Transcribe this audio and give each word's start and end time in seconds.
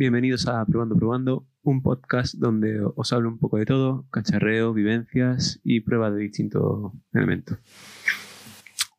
Bienvenidos 0.00 0.48
a 0.48 0.64
Probando 0.64 0.96
Probando, 0.96 1.46
un 1.60 1.82
podcast 1.82 2.34
donde 2.36 2.80
os 2.82 3.12
hablo 3.12 3.28
un 3.28 3.38
poco 3.38 3.58
de 3.58 3.66
todo, 3.66 4.06
cacharreo, 4.10 4.72
vivencias 4.72 5.60
y 5.62 5.80
pruebas 5.80 6.14
de 6.14 6.20
distintos 6.20 6.92
elementos. 7.12 7.58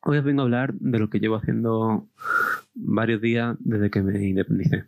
Hoy 0.02 0.18
os 0.18 0.24
vengo 0.24 0.42
a 0.42 0.44
hablar 0.44 0.74
de 0.74 1.00
lo 1.00 1.10
que 1.10 1.18
llevo 1.18 1.34
haciendo 1.34 2.06
varios 2.76 3.20
días 3.20 3.56
desde 3.58 3.90
que 3.90 4.00
me 4.00 4.28
independicé. 4.28 4.84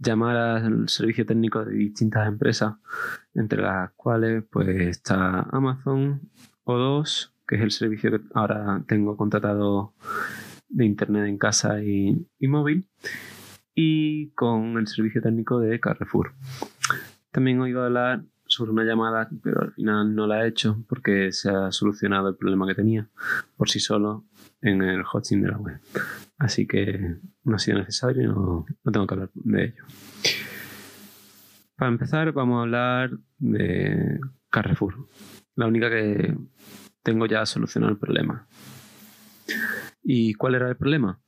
llamar 0.00 0.36
al 0.36 0.88
servicio 0.88 1.24
técnico 1.24 1.64
de 1.64 1.76
distintas 1.76 2.26
empresas, 2.26 2.74
entre 3.32 3.62
las 3.62 3.92
cuales 3.92 4.42
pues 4.50 4.68
está 4.88 5.42
Amazon, 5.52 6.22
O2, 6.64 7.30
que 7.46 7.54
es 7.54 7.62
el 7.62 7.70
servicio 7.70 8.10
que 8.10 8.20
ahora 8.34 8.82
tengo 8.88 9.16
contratado 9.16 9.94
de 10.68 10.84
internet 10.84 11.28
en 11.28 11.38
casa 11.38 11.80
y, 11.80 12.26
móvil, 12.40 12.88
y 13.80 14.30
con 14.30 14.76
el 14.76 14.88
servicio 14.88 15.22
técnico 15.22 15.60
de 15.60 15.78
Carrefour. 15.78 16.32
También 17.30 17.58
he 17.58 17.62
oído 17.62 17.84
hablar 17.84 18.24
sobre 18.44 18.72
una 18.72 18.82
llamada, 18.82 19.30
pero 19.40 19.62
al 19.62 19.72
final 19.72 20.16
no 20.16 20.26
la 20.26 20.44
he 20.44 20.48
hecho 20.48 20.82
porque 20.88 21.30
se 21.30 21.48
ha 21.48 21.70
solucionado 21.70 22.28
el 22.28 22.34
problema 22.34 22.66
que 22.66 22.74
tenía 22.74 23.08
por 23.56 23.70
sí 23.70 23.78
solo 23.78 24.24
en 24.62 24.82
el 24.82 25.04
hosting 25.08 25.42
de 25.42 25.48
la 25.48 25.58
web. 25.58 25.78
Así 26.38 26.66
que 26.66 27.18
no 27.44 27.54
ha 27.54 27.58
sido 27.60 27.78
necesario 27.78 28.24
y 28.24 28.26
no, 28.26 28.66
no 28.82 28.92
tengo 28.92 29.06
que 29.06 29.14
hablar 29.14 29.30
de 29.34 29.64
ello. 29.66 29.84
Para 31.76 31.92
empezar, 31.92 32.32
vamos 32.32 32.58
a 32.58 32.62
hablar 32.62 33.10
de 33.38 34.18
Carrefour. 34.50 35.06
La 35.54 35.68
única 35.68 35.88
que 35.88 36.36
tengo 37.04 37.26
ya 37.26 37.46
solucionado 37.46 37.92
el 37.92 37.98
problema. 37.98 38.44
¿Y 40.02 40.34
cuál 40.34 40.56
era 40.56 40.68
el 40.68 40.76
problema? 40.76 41.20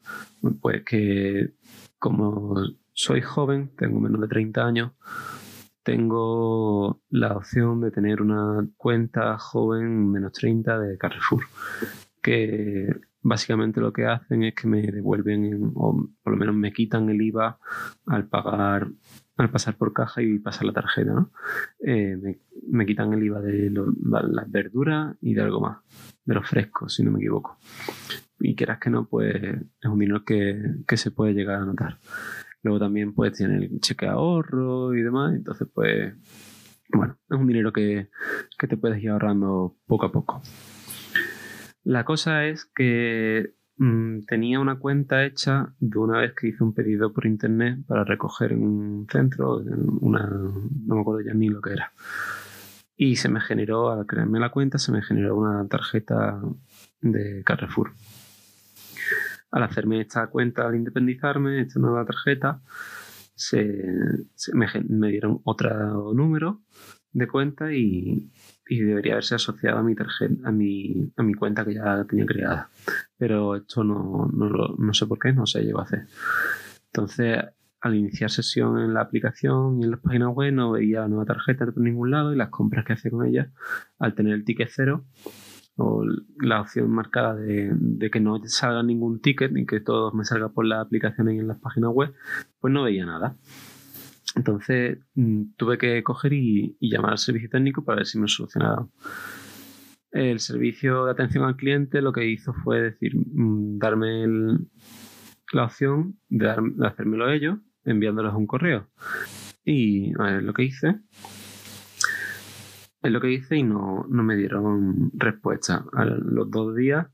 Pues 0.60 0.82
que 0.82 1.55
como 2.00 2.56
soy 2.92 3.20
joven, 3.20 3.70
tengo 3.77 4.00
menos 4.00 4.20
de 4.20 4.27
30 4.27 4.66
años, 4.66 4.92
tengo 5.84 7.00
la 7.11 7.36
opción 7.36 7.80
de 7.80 7.92
tener 7.92 8.20
una 8.20 8.66
cuenta 8.77 9.38
joven 9.38 10.10
menos 10.10 10.33
30 10.33 10.80
de 10.80 10.98
Carrefour, 10.98 11.44
que 12.20 12.88
básicamente 13.22 13.80
lo 13.80 13.92
que 13.92 14.06
hacen 14.06 14.42
es 14.42 14.55
que 14.55 14.66
me 14.66 14.83
devuelven 14.83 15.72
o 15.75 16.08
por 16.22 16.33
lo 16.33 16.38
menos 16.38 16.55
me 16.55 16.72
quitan 16.72 17.08
el 17.10 17.20
IVA 17.20 17.58
al 18.06 18.27
pagar 18.28 18.88
al 19.36 19.50
pasar 19.50 19.77
por 19.77 19.92
caja 19.92 20.22
y 20.22 20.38
pasar 20.38 20.66
la 20.66 20.72
tarjeta, 20.72 21.12
¿no? 21.12 21.30
Eh, 21.80 22.16
me, 22.69 22.84
quitan 22.84 23.12
el 23.14 23.22
IVA 23.22 23.41
de 23.41 23.70
las 23.70 24.50
verduras 24.50 25.16
y 25.22 25.32
de 25.32 25.41
algo 25.41 25.60
más, 25.60 25.78
de 26.25 26.34
los 26.34 26.47
frescos, 26.47 26.94
si 26.94 27.03
no 27.03 27.10
me 27.10 27.20
equivoco. 27.20 27.58
Y 28.41 28.55
quieras 28.55 28.78
que 28.78 28.91
no, 28.91 29.06
pues 29.06 29.34
es 29.34 29.88
un 29.88 29.98
dinero 29.98 30.24
que, 30.24 30.60
se 30.96 31.10
puede 31.10 31.34
llegar 31.34 31.62
a 31.62 31.64
notar. 31.64 31.98
Luego 32.62 32.78
también 32.78 33.14
pues 33.14 33.32
tiene 33.32 33.56
el 33.56 33.80
cheque 33.80 34.06
ahorro 34.06 34.94
y 34.94 35.02
demás, 35.02 35.34
entonces 35.34 35.69
pues, 35.72 36.14
bueno, 36.88 37.16
es 37.28 37.38
un 37.38 37.47
dinero 37.47 37.72
que, 37.72 38.08
que 38.58 38.66
te 38.66 38.77
puedes 38.77 39.02
ir 39.02 39.10
ahorrando 39.10 39.77
poco 39.86 40.06
a 40.06 40.12
poco. 40.12 40.42
La 41.84 42.05
cosa 42.05 42.44
es 42.47 42.66
que 42.66 43.55
Mm, 43.82 44.24
tenía 44.27 44.60
una 44.60 44.78
cuenta 44.78 45.25
hecha 45.25 45.72
de 45.80 45.98
una 45.98 46.19
vez 46.19 46.34
que 46.34 46.48
hice 46.48 46.62
un 46.62 46.75
pedido 46.75 47.14
por 47.14 47.25
internet 47.25 47.78
para 47.86 48.04
recoger 48.04 48.52
en 48.52 48.62
un 48.62 49.06
centro, 49.10 49.56
una, 50.00 50.27
no 50.27 50.94
me 50.97 51.00
acuerdo 51.00 51.22
ya 51.22 51.32
ni 51.32 51.48
lo 51.48 51.62
que 51.62 51.72
era. 51.72 51.91
Y 52.94 53.16
se 53.16 53.30
me 53.30 53.41
generó, 53.41 53.91
al 53.91 54.04
crearme 54.04 54.38
la 54.38 54.50
cuenta, 54.50 54.77
se 54.77 54.92
me 54.92 55.00
generó 55.00 55.34
una 55.34 55.66
tarjeta 55.66 56.38
de 57.00 57.42
Carrefour. 57.42 57.92
Al 59.51 59.62
hacerme 59.65 60.01
esta 60.01 60.29
cuenta, 60.29 60.67
al 60.67 60.77
independizarme, 60.77 61.62
esta 61.62 61.81
nueva 61.81 62.05
tarjeta, 62.05 62.61
se, 63.41 64.27
me, 64.53 64.67
dieron 65.11 65.41
otro 65.45 66.12
número 66.12 66.61
de 67.12 67.27
cuenta 67.27 67.73
y, 67.73 68.31
debería 68.69 69.15
haberse 69.15 69.34
asociado 69.34 69.78
a 69.78 69.83
mi 69.83 69.95
tarjeta, 69.95 70.49
a 70.49 70.53
mi, 70.53 71.10
cuenta 71.39 71.65
que 71.65 71.75
ya 71.75 72.05
tenía 72.05 72.27
creada. 72.27 72.69
Pero 73.16 73.56
esto 73.56 73.83
no, 73.83 74.31
no, 74.33 74.94
sé 74.94 75.06
por 75.06 75.19
qué, 75.19 75.33
no 75.33 75.47
se 75.47 75.62
llegó 75.62 75.81
a 75.81 75.84
hacer. 75.84 76.06
Entonces, 76.87 77.39
al 77.81 77.94
iniciar 77.94 78.31
sesión 78.31 78.78
en 78.78 78.94
la 78.94 79.00
aplicación 79.00 79.81
y 79.81 79.84
en 79.84 79.93
las 79.93 80.00
páginas 80.00 80.28
web, 80.34 80.53
no 80.53 80.72
veía 80.72 81.00
la 81.00 81.09
nueva 81.09 81.25
tarjeta 81.25 81.65
por 81.66 81.78
ningún 81.78 82.10
lado 82.10 82.33
y 82.33 82.37
las 82.37 82.50
compras 82.50 82.84
que 82.84 82.93
hacía 82.93 83.10
con 83.10 83.27
ella, 83.27 83.50
al 83.99 84.15
tener 84.15 84.34
el 84.34 84.44
ticket 84.44 84.69
cero 84.71 85.05
o 85.80 86.04
la 86.38 86.60
opción 86.60 86.91
marcada 86.91 87.34
de, 87.34 88.10
que 88.10 88.20
no 88.20 88.41
salga 88.44 88.82
ningún 88.82 89.20
ticket 89.20 89.52
ni 89.52 89.66
que 89.66 89.80
todo 89.80 90.12
me 90.12 90.24
salga 90.24 90.50
por 90.50 90.66
la 90.66 90.80
aplicación 90.80 91.30
y 91.30 91.38
en 91.38 91.48
las 91.48 91.58
páginas 91.58 91.91
web, 91.92 92.12
pues 92.60 92.72
no 92.72 92.84
veía 92.84 93.06
nada. 93.06 93.36
Entonces 94.36 94.98
mm, 95.14 95.54
tuve 95.56 95.78
que 95.78 96.02
coger 96.02 96.32
y, 96.32 96.76
llamar 96.80 97.12
al 97.12 97.18
servicio 97.18 97.48
técnico 97.50 97.84
para 97.84 97.96
ver 97.96 98.06
si 98.06 98.18
me 98.18 98.28
solucionaba. 98.28 98.86
El 100.12 100.41
servicio 100.41 101.06
de 101.06 101.12
atención 101.12 101.44
al 101.44 101.56
cliente 101.56 102.02
lo 102.02 102.12
que 102.12 102.26
hizo 102.26 102.52
fue 102.52 102.80
decir, 102.80 103.16
mm, 103.16 103.78
darme 103.78 104.26
la 105.52 105.64
opción 105.64 106.18
de, 106.28 106.47
dar, 106.47 106.62
de, 106.62 107.36
ellos 107.36 107.58
enviándoles 107.84 108.34
un 108.34 108.47
correo. 108.47 108.88
Y 109.64 110.10
es 110.10 110.42
lo 110.42 110.52
que 110.52 110.64
hice. 110.64 111.00
Es 113.03 113.11
lo 113.11 113.21
que 113.21 113.33
hice 113.33 113.56
y 113.56 113.62
no, 113.62 114.05
me 114.09 114.37
dieron 114.37 115.11
respuesta. 115.15 115.84
A 115.93 116.05
los 116.05 116.50
dos 116.50 116.77
días 116.77 117.06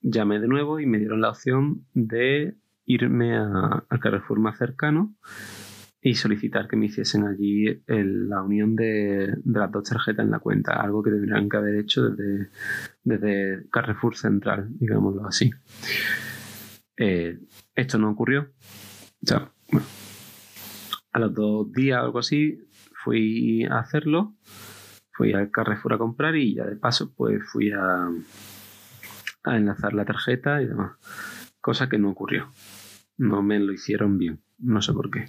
llamé 0.00 0.40
de 0.40 0.48
nuevo 0.48 0.80
y 0.80 0.86
me 0.86 0.98
dieron 0.98 1.20
la 1.20 1.30
opción 1.30 1.86
de 1.94 2.56
irme 2.84 3.36
a, 3.36 3.84
al 3.88 4.00
Carrefour 4.00 4.40
más 4.40 4.58
cercano 4.58 5.14
y 6.02 6.14
solicitar 6.16 6.68
que 6.68 6.76
me 6.76 6.86
hiciesen 6.86 7.24
allí 7.26 7.82
la 7.86 8.42
unión 8.42 8.76
de, 8.76 9.36
las 9.46 9.72
dos 9.72 9.88
tarjetas 9.88 10.24
en 10.24 10.32
la 10.32 10.38
cuenta, 10.38 10.74
algo 10.74 11.02
que 11.02 11.10
tendrían 11.10 11.48
que 11.48 11.56
haber 11.56 11.76
hecho 11.76 12.10
desde, 12.10 12.50
desde 13.04 13.68
Carrefour 13.70 14.14
Central, 14.14 14.68
digámoslo 14.68 15.26
así. 15.26 15.50
Eh, 16.98 17.38
esto 17.74 17.98
no 17.98 18.10
ocurrió. 18.10 18.50
a 21.12 21.18
los 21.18 21.32
dos 21.32 21.72
días 21.72 22.02
o 22.02 22.04
algo 22.04 22.18
así 22.18 22.58
fui 23.04 23.64
a 23.64 23.78
hacerlo, 23.78 24.34
fui 25.12 25.32
al 25.32 25.50
Carrefour 25.50 25.94
a 25.94 25.98
comprar 25.98 26.36
y 26.36 26.54
ya 26.54 26.64
de 26.64 26.76
paso 26.76 27.12
pues 27.14 27.42
fui 27.50 27.70
a, 27.70 28.08
enlazar 29.44 29.92
la 29.92 30.04
tarjeta 30.04 30.62
y 30.62 30.66
demás. 30.66 30.92
Cosa 31.60 31.88
que 31.88 31.98
no 31.98 32.10
ocurrió. 32.10 32.50
No 33.16 33.42
me 33.42 33.58
lo 33.58 33.72
hicieron 33.72 34.18
bien. 34.18 34.42
No 34.58 34.80
sé 34.80 34.92
por 34.92 35.10
qué 35.10 35.28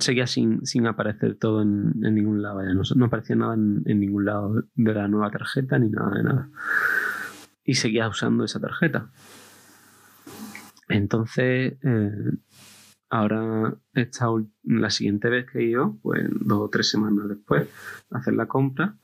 seguía 0.00 0.26
sin, 0.26 0.66
sin 0.66 0.86
aparecer 0.86 1.36
todo 1.36 1.62
en, 1.62 1.98
ningún 2.00 2.42
lado. 2.42 2.60
No, 2.96 3.04
aparecía 3.06 3.36
nada 3.36 3.54
en, 3.54 3.82
ningún 3.84 4.26
lado 4.26 4.64
de 4.74 4.94
la 4.94 5.08
nueva 5.08 5.30
tarjeta 5.30 5.78
ni 5.78 5.88
nada 5.88 6.16
de 6.16 6.22
nada. 6.22 6.50
Y 7.64 7.74
seguía 7.74 8.08
usando 8.08 8.44
esa 8.44 8.60
tarjeta. 8.60 9.10
Entonces, 10.88 11.78
eh, 11.82 12.32
ahora 13.10 13.74
esta, 13.94 14.26
la 14.64 14.90
siguiente 14.90 15.28
vez 15.28 15.46
que 15.50 15.58
he 15.58 15.64
ido, 15.64 15.98
pues 16.02 16.22
dos 16.30 16.60
o 16.60 16.70
tres 16.70 16.90
semanas 16.90 17.28
después, 17.28 17.68
a 18.10 18.18
hacer 18.18 18.34
la 18.34 18.46
compra, 18.46 18.96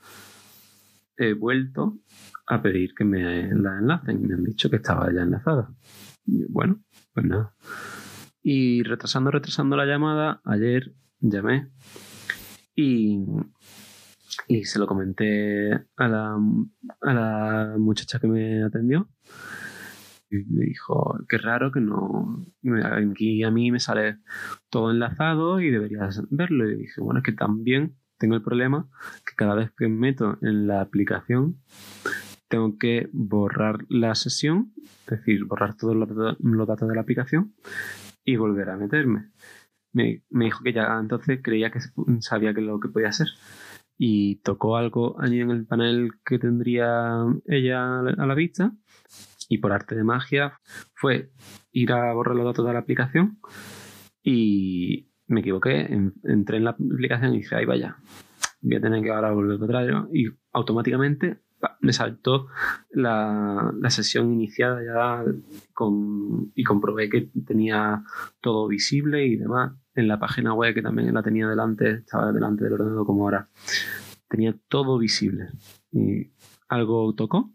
he 1.17 1.33
vuelto 1.35 1.99
a 2.47 2.61
pedir 2.61 2.95
que 2.95 3.05
me 3.05 3.49
la 3.55 3.79
enlacen 3.79 4.27
me 4.27 4.35
han 4.35 4.45
dicho 4.45 4.69
que 4.69 4.77
estaba 4.77 5.13
ya 5.13 5.23
enlazada. 5.23 5.73
Bueno, 6.27 6.83
pues 7.13 7.27
nada. 7.27 7.55
Y 8.43 8.83
retrasando, 8.83 9.31
retrasando 9.31 9.77
la 9.77 9.87
llamada, 9.87 10.41
ayer 10.45 10.95
llamé 11.21 11.71
y, 12.75 13.25
y 14.49 14.65
se 14.65 14.79
lo 14.79 14.87
comenté 14.87 15.73
a 15.97 16.09
la, 16.09 16.39
a 17.01 17.15
la 17.15 17.75
muchacha 17.79 18.19
que 18.19 18.27
me 18.27 18.63
atendió. 18.63 19.09
Me 20.49 20.65
dijo, 20.67 21.19
qué 21.29 21.39
raro 21.39 21.73
que 21.73 21.81
no, 21.81 22.45
aquí 22.85 23.43
a 23.43 23.51
mí 23.51 23.71
me 23.71 23.81
sale 23.81 24.19
todo 24.71 24.91
enlazado 24.91 25.61
y 25.61 25.71
deberías 25.71 26.23
verlo. 26.31 26.71
Y 26.71 26.77
dije, 26.77 27.01
bueno, 27.01 27.19
es 27.19 27.25
que 27.25 27.33
también 27.33 27.97
tengo 28.19 28.35
el 28.35 28.43
problema 28.43 28.89
que 29.27 29.35
cada 29.37 29.55
vez 29.55 29.71
que 29.77 29.89
me 29.89 29.97
meto 29.97 30.39
en 30.43 30.67
la 30.67 30.81
aplicación 30.81 31.59
tengo 32.49 32.79
que 32.79 33.09
borrar 33.13 33.85
la 33.89 34.15
sesión, 34.15 34.73
es 35.07 35.19
decir, 35.19 35.45
borrar 35.45 35.77
todos 35.77 35.97
los 35.97 36.67
datos 36.69 36.89
de 36.89 36.95
la 36.95 37.01
aplicación 37.01 37.55
y 38.25 38.37
volver 38.37 38.71
a 38.71 38.77
meterme. 38.77 39.31
Me, 39.93 40.23
dijo 40.31 40.63
que 40.63 40.73
ya 40.73 40.99
entonces 41.01 41.41
creía 41.43 41.71
que 41.71 41.81
sabía 42.21 42.55
que 42.55 42.61
lo 42.61 42.81
que 42.81 42.89
podía 42.89 43.09
hacer. 43.09 43.29
Y 43.97 44.37
tocó 44.37 44.77
algo 44.77 45.21
allí 45.21 45.41
en 45.41 45.51
el 45.51 45.67
panel 45.67 46.13
que 46.25 46.39
tendría 46.39 47.25
ella 47.47 48.01
a 48.01 48.27
la 48.27 48.35
vista. 48.35 48.73
Y 49.49 49.59
por 49.59 49.73
arte 49.73 49.95
de 49.95 50.05
magia 50.05 50.59
fue 50.95 51.31
ir 51.73 51.93
a 51.93 52.13
borrar 52.13 52.37
los 52.37 52.47
datos 52.47 52.67
de 52.67 52.73
la 52.73 52.79
aplicación. 52.79 53.39
Y 54.23 55.11
me 55.27 55.41
equivoqué. 55.41 55.89
entré 56.25 56.57
en 56.57 56.65
la 56.65 56.71
aplicación 56.71 57.35
y 57.35 57.39
dije, 57.39 57.55
ahí 57.57 57.65
vaya. 57.65 57.97
Voy 58.61 58.77
a 58.77 58.81
tener 58.81 59.03
que 59.03 59.11
ahora 59.11 59.33
volver 59.33 59.61
a 59.61 59.65
atrás. 59.65 60.09
Y 60.13 60.29
automáticamente 60.53 61.45
me 61.81 61.93
saltó 61.93 62.49
la, 62.91 63.73
sesión 63.89 64.33
iniciada 64.33 64.83
ya 64.83 65.25
con, 65.73 66.53
y 66.55 66.65
comprobé 66.65 67.09
que 67.09 67.31
tenía 67.47 68.05
todo 68.41 68.69
visible 68.69 69.27
y 69.27 69.37
demás. 69.37 69.73
En 69.95 70.09
la 70.09 70.19
página 70.19 70.55
web 70.55 70.75
que 70.75 70.83
también 70.83 71.15
la 71.15 71.23
tenía 71.23 71.49
delante, 71.49 71.91
estaba 71.91 72.33
delante 72.33 72.65
del 72.65 72.75
ordenador 72.75 73.07
como 73.07 73.25
ahora, 73.25 73.49
tenía 74.29 74.55
todo 74.69 74.99
visible. 74.99 75.49
Y 75.93 76.33
algo 76.69 77.15
tocó 77.15 77.53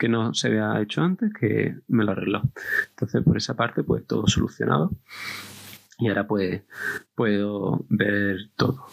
que 0.00 0.08
no 0.08 0.32
se 0.32 0.48
había 0.48 0.80
hecho 0.80 1.02
antes, 1.02 1.30
que 1.38 1.76
me 1.88 2.04
lo 2.04 2.12
arregló. 2.12 2.42
Entonces, 2.88 3.22
por 3.22 3.36
esa 3.36 3.54
parte, 3.54 3.84
pues 3.84 4.06
todo 4.06 4.26
solucionado. 4.26 4.92
Y 5.98 6.08
ahora 6.08 6.26
pues 6.26 6.62
puedo 7.14 7.84
ver 7.90 8.50
todo. 8.56 8.86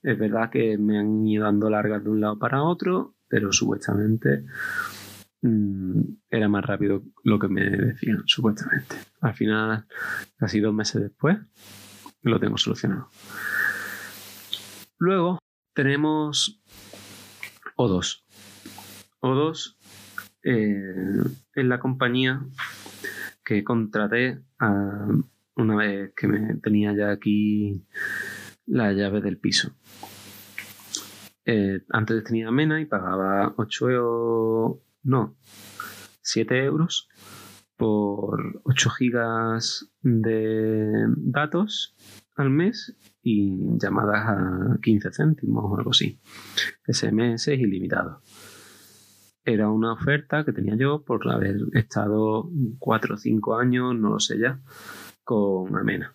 Es 0.00 0.16
verdad 0.16 0.50
que 0.50 0.78
me 0.78 0.96
han 1.00 1.26
ido 1.26 1.44
dando 1.44 1.68
largas 1.68 2.04
de 2.04 2.10
un 2.10 2.20
lado 2.20 2.38
para 2.38 2.62
otro, 2.62 3.16
pero 3.26 3.52
supuestamente 3.52 4.44
mm, 5.42 6.00
era 6.30 6.48
más 6.48 6.64
rápido 6.64 7.02
lo 7.24 7.40
que 7.40 7.48
me 7.48 7.68
decían, 7.68 8.22
supuestamente. 8.26 8.94
Al 9.22 9.34
final, 9.34 9.86
casi 10.36 10.60
dos 10.60 10.72
meses 10.72 11.02
después, 11.02 11.36
lo 12.22 12.38
tengo 12.38 12.56
solucionado. 12.58 13.08
Luego 14.98 15.40
tenemos 15.74 16.62
O2. 17.76 18.22
O2 19.20 19.76
eh, 20.44 21.22
es 21.54 21.64
la 21.64 21.78
compañía 21.78 22.42
que 23.44 23.64
contraté 23.64 24.40
una 25.56 25.76
vez 25.76 26.12
que 26.16 26.26
me 26.26 26.54
tenía 26.56 26.94
ya 26.94 27.10
aquí 27.10 27.84
la 28.66 28.92
llave 28.92 29.20
del 29.20 29.38
piso. 29.38 29.74
Eh, 31.46 31.82
antes 31.90 32.24
tenía 32.24 32.50
Mena 32.50 32.80
y 32.80 32.86
pagaba 32.86 33.54
8 33.56 33.90
euros, 33.90 34.78
no, 35.02 35.36
7 36.22 36.64
euros 36.64 37.08
por 37.76 38.60
8 38.64 38.90
gigas 38.90 39.90
de 40.00 41.04
datos 41.16 41.94
al 42.36 42.50
mes 42.50 42.96
y 43.22 43.78
llamadas 43.78 44.26
a 44.26 44.78
15 44.82 45.10
céntimos 45.12 45.64
o 45.66 45.76
algo 45.76 45.90
así. 45.90 46.18
SMS 46.86 47.48
ilimitado. 47.48 48.22
Era 49.44 49.68
una 49.70 49.92
oferta 49.92 50.44
que 50.44 50.52
tenía 50.52 50.74
yo 50.76 51.04
por 51.04 51.30
haber 51.30 51.56
estado 51.74 52.50
4 52.78 53.14
o 53.14 53.18
5 53.18 53.56
años, 53.56 53.94
no 53.94 54.10
lo 54.10 54.20
sé 54.20 54.38
ya, 54.38 54.60
con 55.22 55.76
Amena 55.76 56.14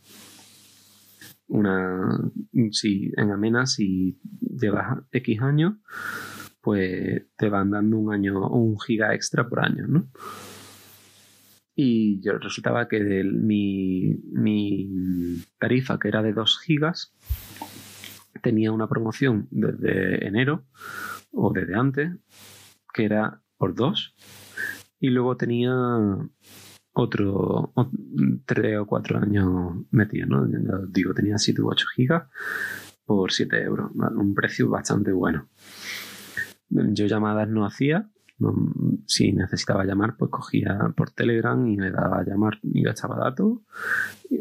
una 1.49 2.31
si 2.71 3.11
en 3.17 3.31
Amena 3.31 3.65
si 3.65 4.19
llevas 4.39 4.99
X 5.11 5.41
años 5.41 5.73
pues 6.61 7.23
te 7.35 7.49
van 7.49 7.71
dando 7.71 7.97
un 7.97 8.13
año 8.13 8.47
un 8.49 8.79
giga 8.79 9.13
extra 9.15 9.47
por 9.49 9.59
año 9.59 9.87
¿no? 9.87 10.09
y 11.75 12.21
yo 12.21 12.37
resultaba 12.37 12.87
que 12.87 13.03
de 13.03 13.23
mi, 13.23 14.13
mi 14.31 15.43
tarifa 15.57 15.97
que 15.97 16.09
era 16.09 16.21
de 16.21 16.33
2 16.33 16.59
gigas 16.59 17.13
tenía 18.43 18.71
una 18.71 18.87
promoción 18.87 19.47
desde 19.49 20.27
enero 20.27 20.65
o 21.31 21.51
desde 21.51 21.75
antes 21.75 22.11
que 22.93 23.05
era 23.05 23.41
por 23.57 23.75
2 23.75 24.15
y 24.99 25.09
luego 25.09 25.37
tenía 25.37 25.73
otro, 26.93 27.73
tres 28.45 28.77
o 28.79 28.85
cuatro 28.85 29.19
años 29.19 29.75
metido, 29.91 30.27
¿no? 30.27 30.47
Digo, 30.87 31.13
tenía 31.13 31.37
7 31.37 31.61
u 31.61 31.69
8 31.69 31.85
gigas 31.95 32.23
por 33.05 33.31
7 33.31 33.61
euros, 33.63 33.91
un 33.93 34.33
precio 34.33 34.69
bastante 34.69 35.11
bueno. 35.11 35.47
Yo 36.69 37.05
llamadas 37.07 37.47
no 37.47 37.65
hacía, 37.65 38.09
si 39.05 39.31
necesitaba 39.31 39.85
llamar, 39.85 40.15
pues 40.17 40.31
cogía 40.31 40.93
por 40.95 41.11
Telegram 41.11 41.65
y 41.67 41.77
le 41.77 41.91
daba 41.91 42.23
llamar 42.23 42.59
y 42.61 42.83
gastaba 42.83 43.17
datos 43.17 43.59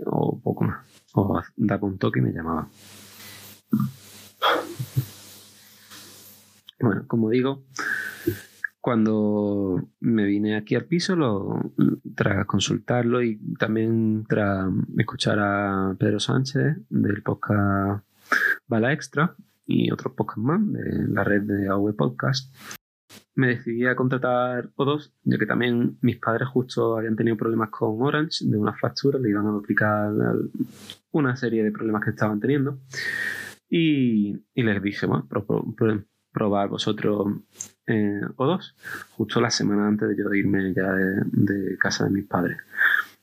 o 0.06 0.40
poco 0.40 0.64
más. 0.64 0.86
O 1.14 1.40
daba 1.56 1.86
un 1.86 1.98
toque 1.98 2.20
y 2.20 2.22
me 2.22 2.32
llamaba. 2.32 2.68
Bueno, 6.80 7.04
como 7.08 7.30
digo, 7.30 7.64
cuando 8.88 9.86
me 10.00 10.24
vine 10.24 10.56
aquí 10.56 10.74
al 10.74 10.86
piso, 10.86 11.14
tras 12.14 12.46
consultarlo 12.46 13.22
y 13.22 13.38
también 13.58 14.24
tras 14.26 14.66
escuchar 14.96 15.38
a 15.40 15.94
Pedro 15.98 16.18
Sánchez 16.18 16.78
del 16.88 17.22
podcast 17.22 18.02
Bala 18.66 18.94
Extra 18.94 19.36
y 19.66 19.90
otros 19.90 20.14
podcasts 20.14 20.42
más 20.42 20.72
de 20.72 21.06
la 21.06 21.22
red 21.22 21.42
de 21.42 21.68
AV 21.68 21.94
Podcast, 21.96 22.50
me 23.34 23.48
decidí 23.48 23.84
a 23.84 23.94
contratar 23.94 24.70
O2, 24.76 25.12
ya 25.24 25.36
que 25.36 25.44
también 25.44 25.98
mis 26.00 26.16
padres 26.16 26.48
justo 26.48 26.96
habían 26.96 27.14
tenido 27.14 27.36
problemas 27.36 27.68
con 27.68 28.00
Orange 28.00 28.46
de 28.46 28.56
unas 28.56 28.80
facturas, 28.80 29.20
le 29.20 29.28
iban 29.28 29.48
a 29.48 29.50
duplicar 29.50 30.14
una 31.10 31.36
serie 31.36 31.62
de 31.62 31.72
problemas 31.72 32.02
que 32.02 32.10
estaban 32.12 32.40
teniendo. 32.40 32.78
Y, 33.68 34.32
les 34.54 34.82
dije, 34.82 35.04
bueno, 35.04 35.28
probar 36.32 36.70
vosotros 36.70 37.26
eh, 37.88 38.20
o 38.36 38.46
dos, 38.46 38.76
justo 39.12 39.40
la 39.40 39.50
semana 39.50 39.88
antes 39.88 40.08
de 40.08 40.16
yo 40.16 40.32
irme 40.34 40.74
ya 40.74 40.92
de, 40.92 41.76
casa 41.78 42.04
de 42.04 42.10
mis 42.10 42.26
padres. 42.26 42.58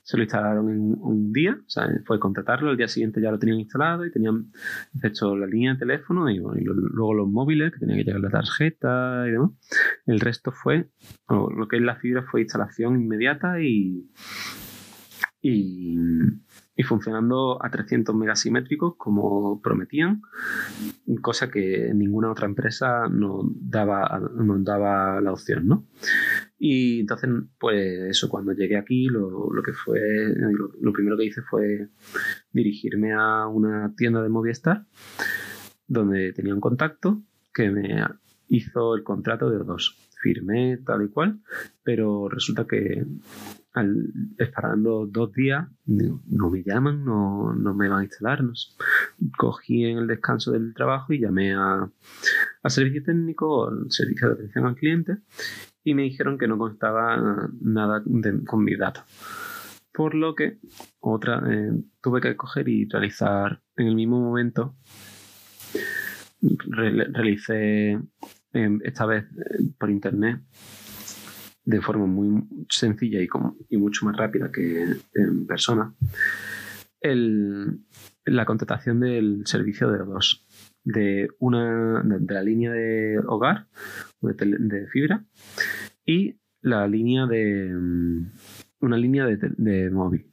Se 0.01 0.17
lo 0.17 0.23
instalaron 0.23 0.69
en 0.69 0.97
un 0.99 1.31
día, 1.33 1.57
o 1.59 1.69
sea, 1.69 1.87
fue 2.05 2.19
contratarlo, 2.19 2.71
el 2.71 2.77
día 2.77 2.87
siguiente 2.87 3.21
ya 3.21 3.31
lo 3.31 3.39
tenían 3.39 3.59
instalado 3.59 4.05
y 4.05 4.11
tenían 4.11 4.51
hecho 5.01 5.35
la 5.35 5.47
línea 5.47 5.73
de 5.73 5.79
teléfono 5.79 6.29
y, 6.29 6.37
luego 6.37 7.13
los 7.13 7.27
móviles, 7.27 7.73
que 7.73 7.79
tenían 7.79 7.99
que 7.99 8.03
llegar 8.05 8.21
la 8.21 8.29
tarjeta 8.29 9.25
y 9.27 9.31
demás. 9.31 9.51
El 10.05 10.19
resto 10.19 10.51
fue, 10.51 10.89
lo 11.29 11.67
que 11.67 11.77
es 11.77 11.81
la 11.81 11.95
fibra 11.95 12.23
fue 12.23 12.41
instalación 12.41 13.01
inmediata 13.01 13.61
y, 13.61 14.11
y, 15.47 16.83
funcionando 16.83 17.63
a 17.63 17.69
300 17.69 18.15
megasimétricos 18.15 18.95
como 18.97 19.61
prometían, 19.61 20.21
cosa 21.21 21.49
que 21.49 21.91
ninguna 21.93 22.31
otra 22.31 22.47
empresa 22.47 23.07
nos 23.09 23.45
daba, 23.51 24.19
nos 24.35 24.63
daba 24.63 25.21
la 25.21 25.31
opción, 25.31 25.67
¿no? 25.67 25.85
Y 26.57 27.01
entonces, 27.01 27.29
pues 27.59 28.09
eso, 28.09 28.29
cuando 28.29 28.53
llegué 28.53 28.77
aquí, 28.77 29.05
lo, 29.05 29.49
que 29.63 29.73
fue, 29.73 29.99
lo, 30.81 30.93
primero 30.93 31.17
que 31.17 31.25
hice 31.25 31.41
fue 31.41 31.89
dirigirme 32.51 33.13
a 33.13 33.47
una 33.47 33.93
tienda 33.95 34.21
de 34.21 34.29
Movistar, 34.29 34.85
donde 35.87 36.33
tenía 36.33 36.55
un 36.55 36.61
contacto 36.61 37.21
que 37.53 37.69
me 37.69 38.03
hizo 38.47 38.95
el 38.95 39.03
contrato 39.03 39.49
de 39.49 39.59
dos. 39.59 39.97
Firmé 40.21 40.77
tal 40.77 41.03
y 41.03 41.09
cual, 41.09 41.39
pero 41.83 42.29
resulta 42.29 42.65
que 42.65 43.05
al, 43.75 44.11
esperando 44.37 45.05
dos 45.05 45.31
días, 45.33 45.67
no, 45.85 46.49
me 46.49 46.63
llaman, 46.63 47.05
no, 47.05 47.53
me 47.75 47.89
van 47.89 47.99
a 47.99 48.03
instalar. 48.03 48.41
Cogí 49.37 49.85
en 49.85 49.99
el 49.99 50.07
descanso 50.07 50.51
del 50.51 50.73
trabajo 50.73 51.13
y 51.13 51.19
llamé 51.19 51.53
a, 51.53 51.89
servicio 52.67 53.03
técnico, 53.03 53.67
al 53.67 53.91
servicio 53.91 54.29
de 54.29 54.33
atención 54.33 54.65
al 54.65 54.75
cliente, 54.75 55.17
y 55.83 55.93
me 55.93 56.03
dijeron 56.03 56.37
que 56.37 56.47
no 56.47 56.57
constaba 56.57 57.49
nada 57.61 58.03
con 58.45 58.63
mi 58.63 58.75
datos. 58.75 59.03
Por 59.93 60.15
lo 60.15 60.35
que 60.35 60.57
otra 60.99 61.41
eh, 61.49 61.71
tuve 62.01 62.19
que 62.21 62.35
coger 62.35 62.67
y 62.67 62.85
realizar 62.85 63.61
en 63.77 63.87
el 63.87 63.95
mismo 63.95 64.19
momento, 64.19 64.75
realicé 66.67 67.99
eh, 68.53 68.79
esta 68.83 69.05
vez 69.05 69.25
eh, 69.25 69.63
por 69.77 69.89
internet 69.89 70.41
de 71.65 71.81
forma 71.81 72.05
muy 72.05 72.43
sencilla 72.69 73.21
y, 73.21 73.27
como, 73.27 73.57
y 73.69 73.77
mucho 73.77 74.05
más 74.05 74.15
rápida 74.15 74.51
que 74.51 74.83
en 75.13 75.47
persona 75.47 75.93
el, 77.01 77.79
la 78.25 78.45
contratación 78.45 78.99
del 78.99 79.41
servicio 79.45 79.91
de 79.91 79.99
dos 79.99 80.45
de 80.83 81.29
una 81.39 82.03
de, 82.03 82.33
la 82.33 82.43
línea 82.43 82.71
de 82.71 83.19
hogar 83.27 83.67
de, 84.21 84.87
fibra 84.87 85.25
y 86.05 86.35
la 86.61 86.87
línea 86.87 87.25
de 87.25 87.75
una 88.79 88.97
línea 88.97 89.25
de, 89.25 89.37
de 89.57 89.89
móvil 89.89 90.31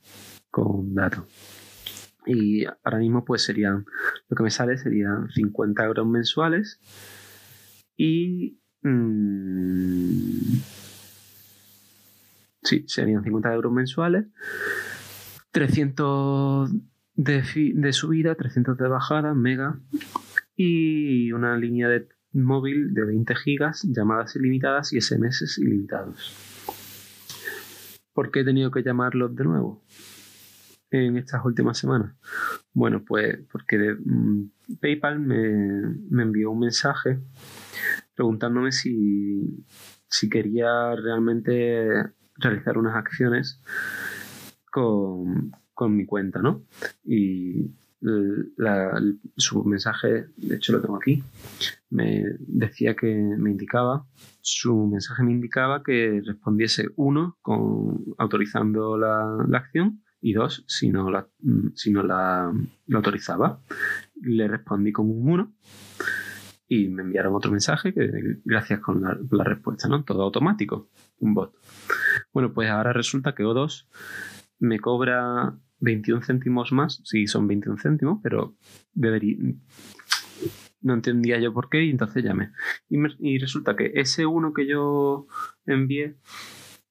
con 0.50 0.94
datos. 0.94 1.24
Y 2.26 2.66
ahora 2.84 2.98
mismo 2.98 3.24
pues 3.24 3.42
serían 3.42 3.84
lo 4.28 4.36
que 4.36 4.42
me 4.42 4.50
sale 4.50 4.76
serían 4.76 5.30
50 5.30 5.84
euros 5.84 6.06
mensuales 6.06 6.78
y 7.96 8.60
mmm, 8.82 10.58
sí, 12.62 12.84
serían 12.86 13.24
50 13.24 13.52
euros 13.52 13.72
mensuales, 13.72 14.26
300 15.50 16.70
de, 17.14 17.92
subida, 17.92 18.34
300 18.34 18.76
de 18.78 18.88
bajada, 18.88 19.34
mega, 19.34 19.78
y 20.56 21.32
una 21.32 21.56
línea 21.56 21.88
de 21.88 22.08
móvil 22.32 22.94
de 22.94 23.04
20 23.04 23.34
gigas, 23.36 23.82
llamadas 23.82 24.36
ilimitadas 24.36 24.92
y 24.92 25.00
SMS 25.00 25.58
ilimitados. 25.58 26.34
¿Por 28.12 28.30
qué 28.30 28.40
he 28.40 28.44
tenido 28.44 28.70
que 28.70 28.82
llamarlos 28.82 29.34
de 29.34 29.44
nuevo 29.44 29.82
en 30.90 31.16
estas 31.16 31.44
últimas 31.44 31.78
semanas? 31.78 32.14
Bueno, 32.72 33.02
pues 33.06 33.38
porque 33.50 33.96
mm, 33.98 34.76
PayPal 34.80 35.18
me, 35.20 35.96
me 36.10 36.22
envió 36.22 36.50
un 36.50 36.60
mensaje 36.60 37.18
preguntándome 38.14 38.72
si, 38.72 39.64
si 40.08 40.28
quería 40.28 40.94
realmente 40.94 42.12
realizar 42.36 42.78
unas 42.78 42.96
acciones 42.96 43.60
con, 44.70 45.52
con 45.74 45.96
mi 45.96 46.06
cuenta, 46.06 46.40
¿no? 46.40 46.62
Y 47.04 47.70
su 49.36 49.64
mensaje, 49.64 50.26
de 50.36 50.56
hecho 50.56 50.72
lo 50.72 50.80
tengo 50.80 50.96
aquí, 50.96 51.22
me 51.90 52.24
decía 52.40 52.96
que 52.96 53.14
me 53.14 53.50
indicaba, 53.50 54.06
su 54.40 54.86
mensaje 54.86 55.22
me 55.22 55.32
indicaba 55.32 55.82
que 55.82 56.20
respondiese 56.24 56.88
uno 56.96 57.38
con 57.42 58.04
autorizando 58.18 58.96
la, 58.96 59.46
acción 59.56 60.02
y 60.20 60.32
dos 60.32 60.64
si 60.66 60.90
no 60.90 61.10
la, 61.10 61.28
si 61.74 61.92
no 61.92 62.02
la, 62.02 62.52
autorizaba. 62.92 63.60
Le 64.20 64.48
respondí 64.48 64.92
con 64.92 65.08
un 65.08 65.28
uno 65.28 65.52
y 66.74 66.88
me 66.88 67.02
enviaron 67.02 67.34
otro 67.34 67.50
mensaje 67.50 67.92
que 67.92 68.10
gracias 68.46 68.80
con 68.80 69.02
la, 69.02 69.44
respuesta, 69.44 69.88
¿no? 69.88 70.04
Todo 70.04 70.22
automático, 70.22 70.88
un 71.18 71.34
bot. 71.34 71.54
Bueno, 72.32 72.54
pues 72.54 72.70
ahora 72.70 72.94
resulta 72.94 73.34
que 73.34 73.44
O2 73.44 73.88
me 74.58 74.80
cobra 74.80 75.54
21 75.80 76.22
céntimos 76.22 76.72
más, 76.72 77.02
sí, 77.04 77.26
son 77.26 77.46
21 77.46 77.76
céntimos, 77.78 78.20
pero 78.22 78.56
debería... 78.94 79.36
No 80.80 80.94
entendía 80.94 81.38
yo 81.38 81.52
por 81.52 81.68
qué 81.68 81.84
y 81.84 81.90
entonces 81.90 82.24
llamé. 82.24 82.52
Y, 82.88 83.38
resulta 83.38 83.76
que 83.76 83.92
ese 83.94 84.24
uno 84.24 84.54
que 84.54 84.66
yo 84.66 85.26
envié 85.66 86.16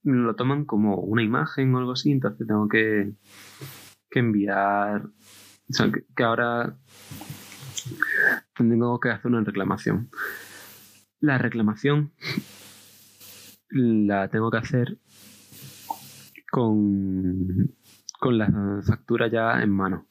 lo 0.03 0.35
toman 0.35 0.65
como 0.65 0.97
una 0.97 1.23
imagen 1.23 1.73
o 1.73 1.79
algo 1.79 1.93
así, 1.93 2.11
entonces 2.11 2.45
tengo 2.45 2.69
que, 2.69 3.13
que 4.11 4.19
enviar... 4.19 5.07
O 5.07 5.73
sea, 5.73 5.91
que, 5.91 6.23
ahora 6.23 6.77
tengo 8.69 8.99
que 8.99 9.09
hacer 9.09 9.31
una 9.31 9.43
reclamación. 9.43 10.09
La 11.19 11.37
reclamación 11.37 12.11
la 13.69 14.27
tengo 14.29 14.51
que 14.51 14.57
hacer 14.57 14.97
con 16.49 17.71
con 18.21 18.37
la 18.37 18.81
factura 18.83 19.27
ya 19.29 19.63
en 19.63 19.71
mano. 19.71 20.05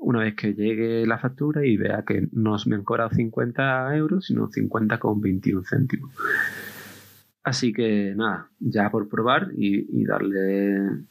Una 0.00 0.18
vez 0.18 0.34
que 0.34 0.52
llegue 0.52 1.06
la 1.06 1.18
factura 1.18 1.64
y 1.64 1.76
vea 1.76 2.04
que 2.04 2.26
no 2.32 2.56
me 2.66 2.74
han 2.74 2.82
cobrado 2.82 3.10
50 3.10 3.96
euros, 3.96 4.26
sino 4.26 4.48
50 4.50 4.98
con 4.98 5.20
21 5.20 5.62
céntimos. 5.62 6.10
Así 7.44 7.72
que 7.72 8.14
nada, 8.16 8.50
ya 8.58 8.90
por 8.90 9.08
probar 9.08 9.52
y, 9.56 10.04
darle 10.04 11.06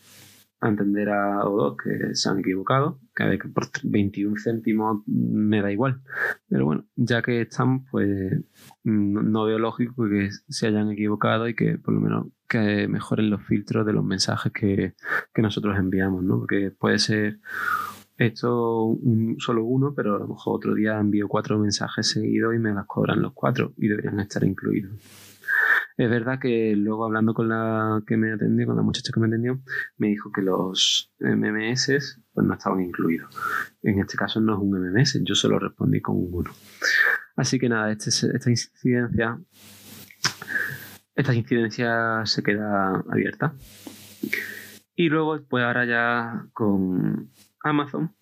a 0.61 0.67
entender 0.67 1.09
a 1.09 1.43
O2 1.43 1.75
que 1.81 2.15
se 2.15 2.29
han 2.29 2.39
equivocado, 2.39 2.99
que 3.15 3.37
por 3.53 3.67
21 3.83 4.35
céntimos 4.43 5.03
me 5.07 5.61
da 5.61 5.71
igual. 5.71 6.01
Pero 6.47 6.65
bueno, 6.65 6.85
ya 6.95 7.21
que 7.21 7.41
están, 7.41 7.85
pues 7.85 8.43
no, 8.83 9.45
veo 9.45 9.59
lógico 9.59 10.07
que 10.09 10.29
se 10.49 10.67
hayan 10.67 10.91
equivocado 10.91 11.47
y 11.47 11.55
que 11.55 11.77
por 11.77 11.93
lo 11.93 12.01
menos 12.01 12.27
que 12.47 12.87
mejoren 12.87 13.29
los 13.29 13.43
filtros 13.43 13.85
de 13.85 13.93
los 13.93 14.03
mensajes 14.03 14.51
que, 14.51 14.95
nosotros 15.37 15.77
enviamos, 15.77 16.21
¿no? 16.23 16.39
Porque 16.39 16.71
puede 16.71 16.99
ser 16.99 17.39
esto 18.17 18.97
solo 19.37 19.63
uno, 19.63 19.93
pero 19.95 20.17
a 20.17 20.19
lo 20.19 20.27
mejor 20.27 20.57
otro 20.57 20.75
día 20.75 20.99
envío 20.99 21.29
cuatro 21.29 21.57
mensajes 21.57 22.09
seguidos 22.09 22.53
y 22.53 22.59
me 22.59 22.73
las 22.73 22.85
cobran 22.85 23.21
los 23.21 23.31
cuatro 23.31 23.71
y 23.77 23.87
deberían 23.87 24.19
estar 24.19 24.43
incluidos. 24.43 24.91
Es 25.97 26.09
verdad 26.09 26.39
que 26.39 26.75
luego 26.75 27.05
hablando 27.05 27.33
con 27.33 27.49
la 27.49 28.01
que 28.07 28.15
me 28.15 28.31
atendió, 28.31 28.67
con 28.67 28.77
la 28.77 28.81
muchacha 28.81 29.11
que 29.13 29.19
me 29.19 29.27
atendió, 29.27 29.59
me 29.97 30.07
dijo 30.07 30.31
que 30.31 30.41
los 30.41 31.11
MMS 31.19 32.19
pues 32.33 32.47
no 32.47 32.53
estaban 32.53 32.81
incluidos. 32.81 33.35
En 33.83 33.99
este 33.99 34.17
caso 34.17 34.39
no 34.39 34.53
es 34.53 34.59
un 34.59 34.71
MMS, 34.71 35.19
yo 35.23 35.35
solo 35.35 35.59
respondí 35.59 36.01
con 36.01 36.15
un 36.15 36.29
1. 36.31 36.51
Así 37.35 37.59
que 37.59 37.69
nada, 37.69 37.91
este, 37.91 38.09
esta 38.09 38.49
incidencia 38.49 39.39
esta 41.19 41.33
incidencia 41.33 42.25
se 42.25 42.41
queda 42.43 43.03
abierta. 43.11 43.53
Y 44.95 45.09
luego, 45.09 45.37
pues 45.49 45.65
ahora 45.65 45.85
ya 45.85 46.47
con 46.53 47.29
Amazon, 47.61 48.15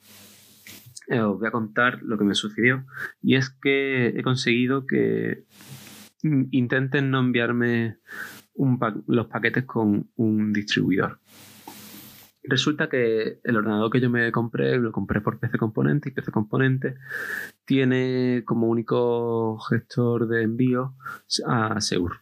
eh, 1.08 1.20
os 1.20 1.38
voy 1.38 1.48
a 1.48 1.52
contar 1.52 2.02
lo 2.02 2.18
que 2.18 2.24
me 2.24 2.34
sucedió. 2.34 2.86
Y 3.22 3.36
es 3.36 3.52
que 3.52 4.08
he 4.08 4.24
conseguido 4.24 4.88
que 4.88 5.46
intenten 6.24 7.12
no 7.12 7.20
enviarme 7.20 7.98
los 9.08 9.28
paquetes 9.28 9.66
con 9.66 10.10
un 10.16 10.54
distribuidor. 10.54 11.20
Resulta 12.50 12.88
que 12.88 13.42
el 13.44 13.58
ordenador 13.58 13.92
que 13.92 14.00
yo 14.00 14.10
me 14.10 14.32
compré, 14.32 14.78
lo 14.78 14.94
compré 14.94 15.20
por 15.20 15.38
PC 15.38 15.58
Componente 15.58 16.10
y 16.10 16.12
PC 16.14 16.32
Componente 16.32 16.96
tiene 17.66 18.44
como 18.46 18.68
único 18.68 19.60
gestor 19.60 20.28
de 20.30 20.44
envío 20.44 20.96
a 21.46 21.82
Seur, 21.82 22.22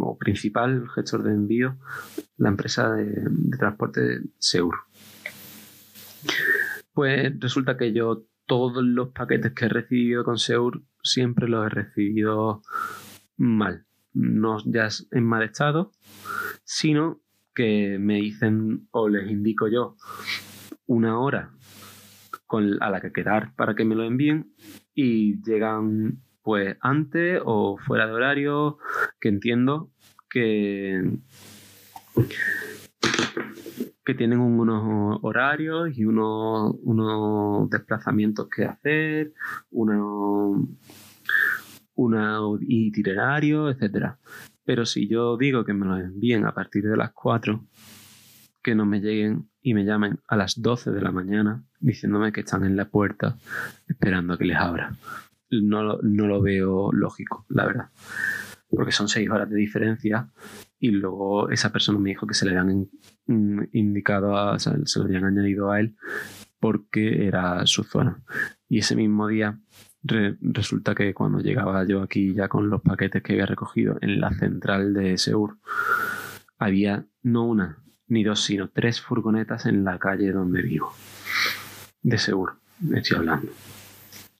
o 0.00 0.18
principal 0.18 0.88
gestor 0.92 1.22
de 1.22 1.30
envío, 1.30 1.78
la 2.36 2.48
empresa 2.48 2.92
de, 2.94 3.22
de 3.28 3.56
transporte 3.56 4.22
Seur. 4.38 4.74
Pues 6.92 7.32
resulta 7.38 7.76
que 7.76 7.92
yo 7.92 8.24
todos 8.46 8.82
los 8.82 9.10
paquetes 9.10 9.52
que 9.52 9.66
he 9.66 9.68
recibido 9.68 10.24
con 10.24 10.36
Seur 10.36 10.82
siempre 11.04 11.48
los 11.48 11.64
he 11.64 11.68
recibido 11.68 12.62
mal. 13.40 13.86
No 14.12 14.58
ya 14.66 14.88
en 15.12 15.24
mal 15.24 15.42
estado, 15.42 15.92
sino 16.64 17.20
que 17.54 17.98
me 17.98 18.16
dicen 18.16 18.88
o 18.90 19.08
les 19.08 19.30
indico 19.30 19.68
yo 19.68 19.96
una 20.86 21.18
hora 21.18 21.50
con, 22.46 22.82
a 22.82 22.90
la 22.90 23.00
que 23.00 23.12
quedar 23.12 23.54
para 23.54 23.74
que 23.74 23.84
me 23.84 23.94
lo 23.94 24.04
envíen 24.04 24.52
y 24.94 25.40
llegan 25.42 26.20
pues 26.42 26.76
antes 26.80 27.40
o 27.44 27.78
fuera 27.78 28.06
de 28.06 28.12
horario, 28.12 28.78
que 29.20 29.28
entiendo 29.28 29.90
que, 30.28 31.18
que 34.04 34.14
tienen 34.14 34.40
unos 34.40 35.18
horarios 35.22 35.96
y 35.96 36.04
unos, 36.04 36.74
unos 36.82 37.70
desplazamientos 37.70 38.48
que 38.48 38.64
hacer, 38.64 39.32
unos, 39.70 40.66
unos 42.00 42.60
itinerarios, 42.62 43.74
etcétera. 43.74 44.18
Pero 44.64 44.86
si 44.86 45.08
yo 45.08 45.36
digo 45.36 45.64
que 45.64 45.74
me 45.74 45.86
lo 45.86 45.96
envíen 45.96 46.46
a 46.46 46.54
partir 46.54 46.84
de 46.84 46.96
las 46.96 47.12
4, 47.12 47.62
que 48.62 48.74
no 48.74 48.86
me 48.86 49.00
lleguen 49.00 49.48
y 49.62 49.74
me 49.74 49.84
llamen 49.84 50.20
a 50.26 50.36
las 50.36 50.60
12 50.60 50.90
de 50.90 51.00
la 51.00 51.12
mañana 51.12 51.64
diciéndome 51.78 52.32
que 52.32 52.40
están 52.40 52.64
en 52.64 52.76
la 52.76 52.86
puerta 52.86 53.36
esperando 53.88 54.34
a 54.34 54.38
que 54.38 54.44
les 54.44 54.56
abra. 54.56 54.94
No, 55.50 55.98
no 56.02 56.26
lo 56.26 56.40
veo 56.40 56.92
lógico, 56.92 57.44
la 57.48 57.66
verdad. 57.66 57.88
Porque 58.68 58.92
son 58.92 59.08
6 59.08 59.28
horas 59.30 59.50
de 59.50 59.56
diferencia 59.56 60.30
y 60.78 60.90
luego 60.90 61.50
esa 61.50 61.72
persona 61.72 61.98
me 61.98 62.10
dijo 62.10 62.26
que 62.26 62.34
se 62.34 62.46
le 62.46 62.56
habían 62.56 62.88
indicado, 63.72 64.36
a, 64.36 64.58
se 64.58 64.98
lo 64.98 65.04
habían 65.04 65.24
añadido 65.24 65.70
a 65.70 65.80
él 65.80 65.96
porque 66.60 67.26
era 67.26 67.66
su 67.66 67.82
zona. 67.84 68.22
Y 68.68 68.78
ese 68.78 68.94
mismo 68.94 69.26
día 69.26 69.58
resulta 70.02 70.94
que 70.94 71.12
cuando 71.14 71.40
llegaba 71.40 71.84
yo 71.84 72.02
aquí 72.02 72.34
ya 72.34 72.48
con 72.48 72.70
los 72.70 72.80
paquetes 72.80 73.22
que 73.22 73.34
había 73.34 73.46
recogido 73.46 73.98
en 74.00 74.20
la 74.20 74.32
central 74.32 74.94
de 74.94 75.18
Seur, 75.18 75.56
había 76.58 77.06
no 77.22 77.44
una 77.44 77.78
ni 78.10 78.24
dos, 78.24 78.42
sino 78.42 78.68
tres 78.68 79.00
furgonetas 79.00 79.66
en 79.66 79.84
la 79.84 79.98
calle 79.98 80.32
donde 80.32 80.62
vivo. 80.62 80.92
De 82.02 82.18
Seur, 82.18 82.54
estoy 82.92 83.18
hablando. 83.18 83.52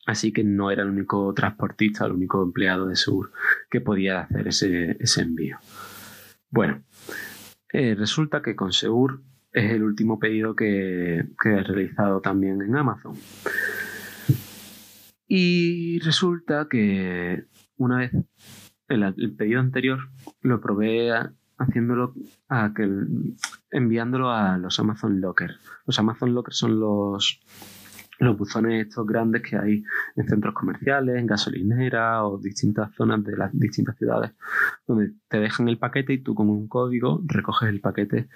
Así 0.07 0.33
que 0.33 0.43
no 0.43 0.71
era 0.71 0.83
el 0.83 0.88
único 0.88 1.33
transportista, 1.35 2.05
el 2.05 2.12
único 2.12 2.43
empleado 2.43 2.87
de 2.87 2.97
Seur 2.97 3.31
que 3.71 3.81
podía 3.81 4.23
hacer 4.23 4.49
ese, 4.49 5.21
envío. 5.21 5.59
Bueno, 6.50 6.83
eh, 7.73 7.95
resulta 7.97 8.43
que 8.43 8.57
con 8.57 8.73
Seur 8.73 9.21
es 9.52 9.71
el 9.73 9.85
último 9.85 10.19
pedido 10.19 10.57
que, 10.57 11.29
que 11.40 11.50
he 11.50 11.62
realizado 11.62 12.21
también 12.21 12.61
en 12.62 12.75
Amazon. 12.75 13.14
Y 15.33 16.01
resulta 16.01 16.67
que 16.69 17.45
una 17.77 17.99
vez 17.99 18.11
el, 18.89 19.37
pedido 19.37 19.61
anterior 19.61 20.01
lo 20.41 20.61
probé 20.61 21.13
haciéndolo 21.57 22.15
a 22.49 22.75
que 22.75 22.91
enviándolo 23.71 24.33
a 24.33 24.59
los 24.59 24.81
Amazon 24.81 25.21
Locker. 25.21 25.53
Los 25.87 26.01
Amazon 26.01 26.35
Locker 26.35 26.53
son 26.53 26.81
los 26.81 27.41
los 28.19 28.37
buzones 28.37 28.89
estos 28.89 29.07
grandes 29.07 29.43
que 29.43 29.57
hay 29.57 29.85
en 30.17 30.29
centros 30.29 30.53
comerciales, 30.53 31.17
en 31.17 31.27
gasolineras 31.27 32.23
o 32.25 32.39
distintas 32.39 32.93
zonas 32.97 33.23
de 33.25 33.37
las 33.37 33.51
distintas 33.53 33.97
ciudades, 33.97 34.33
donde 34.87 35.13
te 35.29 35.39
dejan 35.39 35.69
el 35.69 35.79
paquete 35.79 36.15
y 36.15 36.23
tú 36.23 36.35
con 36.35 36.51
un 36.51 36.67
código 36.67 37.23
recoges 37.25 37.69
el 37.69 37.81
paquete 37.81 38.29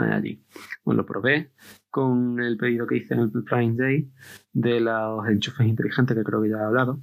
allí. 0.00 0.44
Pues 0.82 0.96
lo 0.96 1.06
probé 1.06 1.52
con 1.90 2.40
el 2.40 2.56
pedido 2.56 2.86
que 2.86 2.96
hice 2.96 3.14
en 3.14 3.20
el 3.20 3.44
Prime 3.44 3.74
Day 3.76 4.10
de 4.52 4.80
los 4.80 5.26
enchufes 5.28 5.66
inteligentes 5.66 6.16
que 6.16 6.24
creo 6.24 6.42
que 6.42 6.50
ya 6.50 6.58
he 6.58 6.64
hablado 6.64 7.00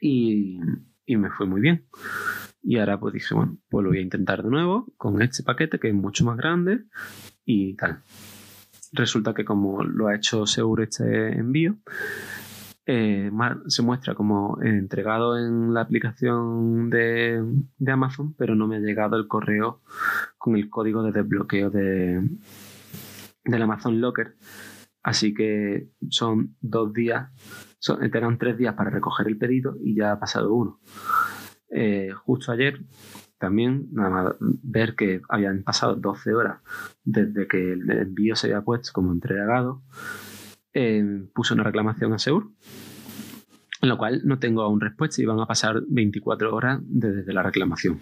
y, 0.00 0.58
y 1.04 1.16
me 1.16 1.30
fue 1.30 1.46
muy 1.46 1.60
bien. 1.60 1.86
Y 2.62 2.78
ahora 2.78 2.98
pues 2.98 3.14
dije, 3.14 3.34
bueno, 3.34 3.58
pues 3.68 3.84
lo 3.84 3.90
voy 3.90 3.98
a 3.98 4.02
intentar 4.02 4.42
de 4.42 4.50
nuevo 4.50 4.92
con 4.96 5.22
este 5.22 5.42
paquete 5.42 5.78
que 5.78 5.88
es 5.88 5.94
mucho 5.94 6.24
más 6.24 6.36
grande 6.36 6.84
y 7.44 7.74
tal 7.76 8.02
resulta 8.92 9.34
que 9.34 9.44
como 9.44 9.84
lo 9.84 10.08
ha 10.08 10.16
hecho 10.16 10.46
seguro 10.46 10.82
este 10.82 11.38
envío, 11.38 11.76
eh, 12.86 13.30
se 13.66 13.82
muestra 13.82 14.14
como 14.14 14.58
entregado 14.62 15.36
en 15.38 15.74
la 15.74 15.80
aplicación 15.80 16.88
de, 16.88 17.42
Amazon, 17.86 18.34
pero 18.34 18.54
no 18.54 18.68
me 18.68 18.76
ha 18.76 18.80
llegado 18.80 19.16
el 19.16 19.26
correo 19.26 19.80
con 20.46 20.54
el 20.54 20.70
código 20.70 21.02
de 21.02 21.10
desbloqueo 21.10 21.70
de, 21.70 22.22
del 23.44 23.62
Amazon 23.62 24.00
Locker. 24.00 24.36
Así 25.02 25.34
que 25.34 25.88
son 26.08 26.54
dos 26.60 26.92
días, 26.92 27.32
son, 27.80 27.98
tres 28.38 28.56
días 28.56 28.74
para 28.74 28.90
recoger 28.90 29.26
el 29.26 29.38
pedido 29.38 29.76
y 29.82 29.96
ya 29.96 30.12
ha 30.12 30.20
pasado 30.20 30.54
uno. 30.54 30.78
Eh, 31.68 32.12
justo 32.12 32.52
ayer 32.52 32.78
también, 33.38 33.88
nada 33.90 34.10
más 34.10 34.36
ver 34.40 34.94
que 34.94 35.20
habían 35.28 35.64
pasado 35.64 35.96
12 35.96 36.32
horas 36.32 36.60
desde 37.02 37.48
que 37.48 37.72
el 37.72 37.90
envío 37.90 38.36
se 38.36 38.46
había 38.46 38.62
puesto 38.62 38.92
como 38.92 39.12
entregado 39.12 39.82
eh, 40.72 41.26
puso 41.34 41.54
una 41.54 41.64
reclamación 41.64 42.12
a 42.12 42.20
Seur, 42.20 42.44
en 43.82 43.88
lo 43.88 43.98
cual 43.98 44.22
no 44.24 44.38
tengo 44.38 44.62
aún 44.62 44.80
respuesta 44.80 45.20
y 45.20 45.24
van 45.24 45.40
a 45.40 45.46
pasar 45.46 45.82
24 45.88 46.54
horas 46.54 46.80
desde 46.84 47.32
la 47.32 47.42
reclamación. 47.42 47.98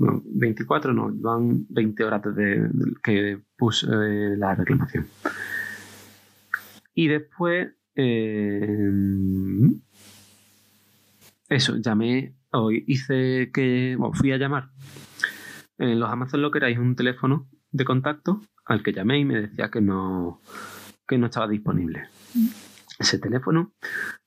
24 0.00 0.92
no, 0.92 1.10
van 1.12 1.66
20 1.68 2.04
horas 2.04 2.22
desde 2.22 2.70
que 3.02 3.40
puse 3.56 3.86
eh, 3.86 4.36
la 4.36 4.54
reclamación. 4.54 5.06
Y 6.94 7.08
después, 7.08 7.68
eh, 7.94 8.90
eso, 11.48 11.76
llamé, 11.76 12.34
hoy 12.52 12.84
hice 12.86 13.50
que, 13.52 13.96
bueno, 13.98 14.14
fui 14.14 14.32
a 14.32 14.38
llamar. 14.38 14.70
En 15.78 16.00
los 16.00 16.10
Amazon 16.10 16.42
Locker 16.42 16.64
hay 16.64 16.76
un 16.76 16.96
teléfono 16.96 17.48
de 17.70 17.84
contacto 17.84 18.40
al 18.64 18.82
que 18.82 18.92
llamé 18.92 19.18
y 19.18 19.24
me 19.24 19.40
decía 19.40 19.70
que 19.70 19.80
no, 19.80 20.40
que 21.06 21.18
no 21.18 21.26
estaba 21.26 21.48
disponible. 21.48 22.04
Ese 22.98 23.18
teléfono 23.18 23.72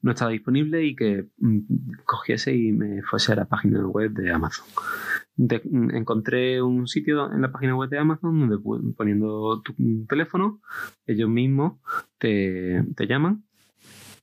no 0.01 0.11
estaba 0.11 0.31
disponible 0.31 0.83
y 0.83 0.95
que 0.95 1.29
mm, 1.37 1.59
cogiese 2.05 2.55
y 2.55 2.71
me 2.71 3.03
fuese 3.03 3.33
a 3.33 3.35
la 3.35 3.45
página 3.45 3.85
web 3.87 4.11
de 4.11 4.31
Amazon. 4.31 4.65
Mm, 5.35 5.95
encontré 5.95 6.61
un 6.61 6.87
sitio 6.87 7.31
en 7.31 7.41
la 7.41 7.51
página 7.51 7.75
web 7.75 7.89
de 7.89 7.97
Amazon 7.97 8.39
donde 8.39 8.57
poniendo 8.95 9.61
tu 9.61 9.73
teléfono, 10.07 10.61
ellos 11.07 11.29
mismos 11.29 11.79
te, 12.19 12.83
llaman 13.07 13.43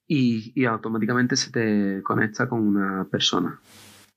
y, 0.07 0.65
automáticamente 0.65 1.37
se 1.37 1.51
te 1.51 2.03
conecta 2.03 2.49
con 2.49 2.61
una 2.67 3.07
persona. 3.11 3.61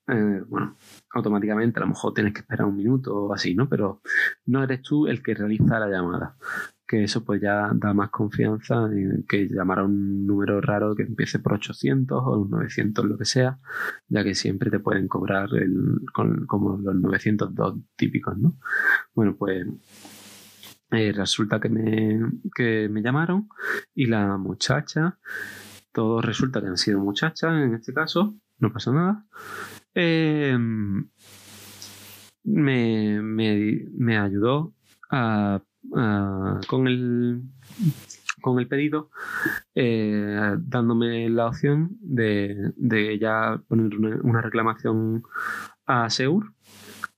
Eh, 0.08 0.44
bueno, 0.48 0.76
automáticamente 1.12 1.80
a 1.80 1.84
lo 1.84 1.88
mejor 1.90 2.14
tienes 2.14 2.34
que 2.34 2.42
esperar 2.42 2.68
un 2.68 2.76
minuto 2.76 3.16
o 3.16 3.34
así, 3.34 3.56
¿no? 3.56 3.70
Pero 3.70 4.02
no 4.46 4.64
eres 4.64 4.82
tú 4.82 5.08
el 5.08 5.24
que 5.24 5.34
realiza 5.34 5.80
la 5.80 5.88
llamada 5.88 6.36
que 6.88 7.04
eso 7.04 7.24
pues 7.24 7.42
ya 7.42 7.72
da 7.74 7.94
más 7.94 8.10
confianza 8.10 8.90
que 9.28 9.48
llamar 9.48 9.80
a 9.80 9.84
un 9.86 10.26
número 10.26 10.60
raro 10.62 10.96
que 10.96 11.04
empiece 11.04 11.40
por 11.40 11.54
800 11.54 12.22
o 12.24 12.40
un 12.40 12.50
900, 12.50 13.06
lo 13.06 13.18
que 13.18 13.26
sea, 13.26 13.60
ya 14.08 14.24
que 14.24 14.36
siempre 14.36 14.70
te 14.70 14.80
pueden 14.80 15.08
cobrar 15.08 15.50
el, 15.56 16.02
como 16.12 16.78
los 16.78 16.96
902 16.96 17.76
típicos, 17.96 18.38
¿no? 18.38 18.58
Bueno, 19.14 19.36
pues 19.38 19.66
eh, 20.92 21.12
resulta 21.14 21.60
que 21.60 21.70
me, 21.70 22.20
que 22.54 22.90
me 22.90 23.02
llamaron 23.02 23.50
y 23.96 24.08
la 24.08 24.38
muchacha, 24.38 25.18
todo 25.92 26.22
resulta 26.22 26.62
que 26.62 26.68
han 26.68 26.78
sido 26.78 27.00
muchachas 27.00 27.54
en 27.54 27.74
este 27.76 27.94
caso, 27.94 28.36
no 28.60 28.72
pasa 28.74 28.92
nada. 28.92 29.26
Eh, 29.96 30.58
me, 32.44 33.22
me, 33.22 33.86
me 33.98 34.18
ayudó 34.18 34.74
a 35.10 35.62
Ah, 35.96 36.60
con, 36.68 36.88
el, 36.88 37.42
con 38.42 38.60
el 38.60 38.68
pedido, 38.68 39.10
eh, 39.76 40.56
dándome 40.60 41.30
la 41.30 41.48
opción 41.48 41.98
de, 42.00 42.72
ya 43.20 43.62
poner 43.68 43.98
una, 43.98 44.42
reclamación 44.42 45.24
a 45.86 46.10
Seur 46.10 46.46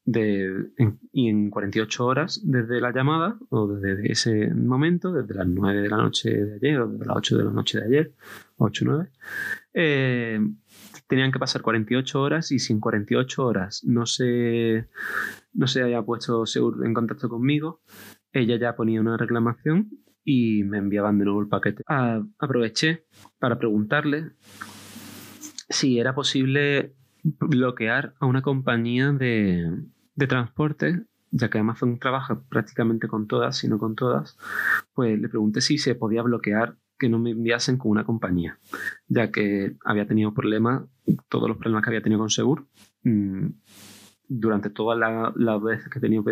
de, 0.04 0.70
y 1.12 1.30
en 1.30 1.50
48 1.50 2.06
horas 2.06 2.42
desde 2.44 2.82
la 2.82 2.92
llamada 2.92 3.38
o 3.50 3.68
desde 3.68 4.12
ese 4.12 4.54
momento, 4.54 5.12
desde 5.14 5.36
las 5.36 5.48
9 5.48 5.82
de 5.82 5.90
la 5.90 5.98
noche 5.98 6.30
de 6.30 6.56
ayer 6.56 6.80
o 6.80 6.88
desde 6.88 7.06
las 7.06 7.18
8 7.18 7.38
de 7.38 7.44
la 7.44 7.52
noche 7.52 7.80
de 7.80 7.86
ayer, 7.86 8.14
8 8.58 8.86
9, 8.86 9.10
eh, 9.74 10.40
tenían 11.08 11.32
que 11.32 11.40
pasar 11.40 11.62
48 11.62 12.22
horas 12.22 12.52
y 12.52 12.60
si 12.60 12.74
en 12.74 12.80
48 12.80 13.46
horas 13.46 13.84
no 13.84 14.06
se, 14.06 14.88
no 15.54 15.68
se 15.68 15.84
haya 15.84 16.02
puesto 16.02 16.46
Seur 16.46 16.86
en 16.86 16.94
contacto 16.94 17.30
conmigo, 17.30 17.82
ella 18.36 18.58
ya 18.58 18.76
ponía 18.76 19.02
una 19.02 19.18
reclamación 19.18 19.90
y 20.24 20.64
me 20.64 20.80
enviaban 20.80 21.18
de 21.18 21.26
nuevo 21.26 21.42
el 21.42 21.48
paquete. 21.48 21.84
aproveché 21.88 23.06
para 23.40 23.58
preguntarle 23.58 24.32
si 25.70 26.00
era 26.00 26.14
posible 26.14 26.96
bloquear 27.24 28.14
a 28.20 28.26
una 28.26 28.42
compañía 28.42 29.12
de, 29.12 29.84
transporte, 30.28 31.06
ya 31.32 31.50
que 31.50 31.60
Amazon 31.60 32.00
trabaja 32.00 32.42
prácticamente 32.50 33.08
con 33.08 33.28
todas, 33.28 33.58
si 33.58 33.68
no 33.68 33.78
con 33.78 33.96
todas, 33.96 34.38
pues 34.94 35.20
le 35.20 35.30
pregunté 35.30 35.62
si 35.62 35.78
se 35.78 35.96
podía 35.96 36.22
bloquear 36.22 36.78
que 36.98 37.10
no 37.10 37.20
me 37.20 37.32
enviasen 37.32 37.78
con 37.78 37.92
una 37.92 38.06
compañía, 38.06 38.58
ya 39.08 39.32
que 39.32 39.76
había 39.84 40.08
tenido 40.08 40.34
problemas, 40.34 40.84
todos 41.30 41.50
los 41.50 41.58
problemas 41.58 41.84
que 41.84 41.90
había 41.90 42.02
tenido 42.02 42.20
con 42.20 42.30
Segur, 42.30 42.68
mm, 43.04 43.48
durante 44.28 44.70
todas 44.70 44.98
las 45.36 45.62
veces 45.62 45.90
que 45.90 46.00
he 46.00 46.02
tenido 46.02 46.24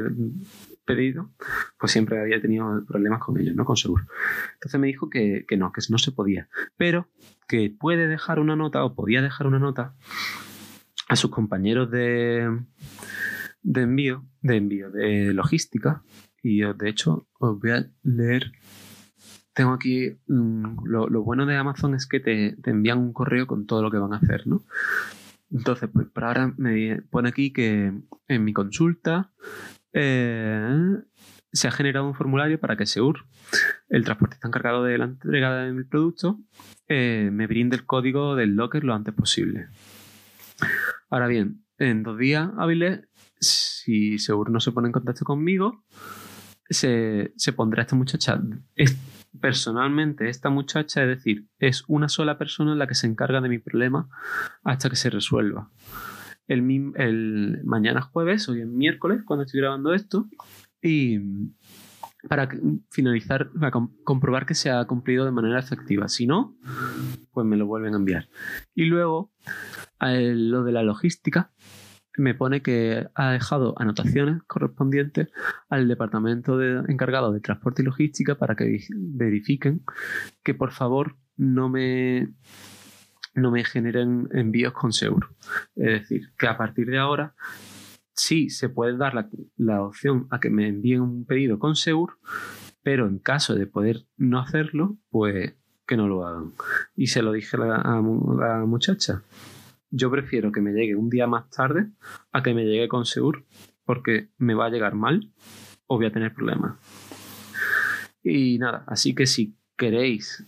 pedido, 0.86 1.32
pues 1.80 1.92
siempre 1.92 2.20
había 2.20 2.42
tenido 2.42 2.86
problemas 2.86 3.20
con 3.20 3.40
ellos, 3.40 3.56
¿no? 3.56 3.66
Con 3.66 3.78
seguro. 3.78 4.06
Entonces 4.56 4.80
me 4.80 4.88
dijo 4.88 5.10
que, 5.10 5.46
no, 5.58 5.72
que 5.72 5.82
no 5.90 5.98
se 5.98 6.12
podía, 6.12 6.50
pero 6.78 7.08
que 7.48 7.70
puede 7.78 8.08
dejar 8.08 8.40
una 8.40 8.56
nota 8.56 8.84
o 8.84 8.96
podía 8.96 9.22
dejar 9.22 9.48
una 9.48 9.60
nota 9.60 9.96
a 11.08 11.16
sus 11.16 11.32
compañeros 11.32 11.92
de, 11.92 12.60
de 13.62 13.82
envío, 13.82 14.26
de 14.42 14.58
envío, 14.58 14.92
de 14.92 15.34
logística. 15.34 16.04
Y 16.42 16.62
de 16.62 16.90
hecho, 16.90 17.28
os 17.40 17.60
voy 17.60 17.72
a 17.72 17.90
leer. 18.04 18.52
Tengo 19.54 19.72
aquí. 19.72 20.18
Mm, 20.28 20.86
lo, 20.86 21.24
bueno 21.24 21.46
de 21.46 21.56
Amazon 21.56 21.96
es 21.96 22.08
que 22.08 22.20
te, 22.20 22.58
te 22.62 22.72
envían 22.72 22.98
un 22.98 23.14
correo 23.14 23.48
con 23.48 23.66
todo 23.66 23.82
lo 23.82 23.92
que 23.92 23.98
van 23.98 24.14
a 24.14 24.18
hacer, 24.18 24.48
¿no? 24.48 24.64
Entonces, 25.54 25.90
pues 25.94 26.08
por 26.08 26.24
ahora 26.26 26.54
me 26.58 27.02
pone 27.04 27.30
aquí 27.30 27.54
que 27.54 27.94
en 28.28 28.44
mi 28.44 28.54
consulta 28.54 29.32
eh, 29.94 30.98
se 31.52 31.68
ha 31.68 31.72
generado 31.72 32.08
un 32.08 32.16
formulario 32.16 32.60
para 32.60 32.76
que 32.76 32.88
SEUR, 32.88 33.26
el 33.90 34.04
transportista 34.04 34.48
encargado 34.48 34.84
de 34.84 34.98
la 34.98 35.06
entrega 35.06 35.56
del 35.66 35.86
producto, 35.86 36.40
eh, 36.88 37.30
me 37.32 37.48
brinde 37.48 37.76
el 37.76 37.86
código 37.86 38.36
del 38.36 38.56
locker 38.56 38.84
lo 38.84 38.96
antes 38.96 39.14
posible. 39.14 39.68
Ahora 41.10 41.28
bien, 41.28 41.64
en 41.78 42.02
dos 42.02 42.18
días 42.18 42.50
hábiles, 42.58 43.02
si 43.40 44.18
SEUR 44.18 44.50
no 44.50 44.60
se 44.60 44.72
pone 44.72 44.88
en 44.88 44.94
contacto 44.94 45.26
conmigo, 45.26 45.84
se, 46.70 47.34
se 47.38 47.54
pondrá 47.54 47.84
esta 47.84 47.96
muchacha. 47.96 48.42
personalmente, 49.40 50.30
esta 50.30 50.50
muchacha, 50.50 51.04
es 51.04 51.08
decir, 51.08 51.48
es 51.60 51.84
una 51.88 52.10
sola 52.10 52.38
persona 52.40 52.76
la 52.76 52.88
que 52.88 52.96
se 52.96 53.06
encarga 53.06 53.42
de 53.42 53.50
mi 53.50 53.60
problema 53.60 54.10
hasta 54.64 54.90
que 54.90 54.96
se 54.96 55.12
resuelva 55.12 55.70
el, 56.48 56.94
el 56.96 57.62
mañana 57.64 58.02
jueves, 58.02 58.48
hoy 58.50 58.62
es 58.62 58.68
miércoles, 58.68 59.22
cuando 59.26 59.46
estoy 59.46 59.62
grabando 59.62 59.94
esto, 59.94 60.28
y 60.82 61.20
para 62.28 62.50
finalizar, 62.90 63.52
para 63.52 63.72
comprobar 64.04 64.46
que 64.46 64.56
se 64.56 64.70
ha 64.70 64.86
cumplido 64.86 65.26
de 65.26 65.32
manera 65.32 65.60
efectiva. 65.60 66.08
Si 66.08 66.26
no, 66.26 66.56
pues 67.32 67.46
me 67.46 67.58
lo 67.58 67.66
vuelven 67.66 67.94
a 67.94 67.98
enviar. 67.98 68.30
Y 68.74 68.86
luego, 68.86 69.32
lo 70.00 70.64
de 70.64 70.72
la 70.72 70.84
logística, 70.84 71.52
me 72.18 72.36
pone 72.36 72.62
que 72.62 73.08
ha 73.16 73.32
dejado 73.32 73.74
anotaciones 73.78 74.44
correspondientes 74.44 75.30
al 75.70 75.88
departamento 75.88 76.58
de, 76.58 76.84
encargado 76.88 77.34
de 77.34 77.40
transporte 77.40 77.82
y 77.82 77.86
logística 77.86 78.36
para 78.36 78.56
que 78.56 78.80
verifiquen 78.92 79.84
que 80.44 80.54
por 80.54 80.72
favor 80.72 81.18
no 81.38 81.70
me 81.70 82.34
no 83.34 83.52
me 83.52 83.64
generen 83.64 84.30
envíos 84.32 84.74
con 84.74 84.94
seguro. 84.94 85.30
Es 85.76 86.02
decir, 86.02 86.34
que 86.38 86.48
a 86.48 86.58
partir 86.58 86.88
de 86.88 87.00
ahora 87.00 87.36
sí 88.14 88.50
se 88.50 88.70
puede 88.70 88.98
dar 88.98 89.14
la, 89.58 89.82
opción 89.82 90.28
a 90.30 90.40
que 90.40 90.50
me 90.50 90.68
envíen 90.68 91.02
un 91.02 91.26
pedido 91.26 91.60
con 91.60 91.76
seguro, 91.76 92.18
pero 92.84 93.08
en 93.08 93.20
caso 93.20 93.56
de 93.56 93.68
poder 93.68 94.06
no 94.18 94.40
hacerlo, 94.40 94.98
pues 95.10 95.56
que 95.88 95.98
no 95.98 96.08
lo 96.08 96.26
hagan. 96.26 96.54
Y 96.96 97.08
se 97.08 97.22
lo 97.22 97.32
dije 97.32 97.58
a 97.58 97.60
la, 97.60 98.64
muchacha. 98.66 99.24
Yo 99.90 100.10
prefiero 100.10 100.52
que 100.52 100.62
me 100.62 100.72
llegue 100.72 100.96
un 100.96 101.10
día 101.10 101.28
más 101.28 101.50
tarde 101.50 101.88
a 102.32 102.42
que 102.42 102.54
me 102.54 102.66
llegue 102.66 102.88
con 102.88 103.06
seguro, 103.06 103.44
porque 103.86 104.30
me 104.38 104.54
va 104.54 104.68
a 104.68 104.70
llegar 104.70 104.96
mal 104.96 105.32
o 105.88 105.98
voy 105.98 106.06
a 106.06 106.12
tener 106.12 106.34
problemas. 106.34 106.78
Y 108.24 108.58
nada, 108.58 108.86
así 108.88 109.14
que 109.14 109.28
si 109.28 109.58
queréis 109.78 110.46